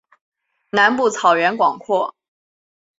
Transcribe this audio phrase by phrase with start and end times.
[0.71, 2.15] 南部草原广阔。